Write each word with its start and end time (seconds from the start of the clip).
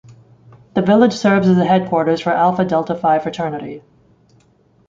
The 0.73 0.81
village 0.81 1.13
serves 1.13 1.47
as 1.47 1.57
the 1.57 1.63
headquarters 1.67 2.21
for 2.21 2.31
Alpha 2.31 2.65
Delta 2.65 2.95
Phi 2.95 3.19
fraternity. 3.19 3.83